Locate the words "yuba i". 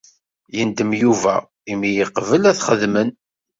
1.01-1.73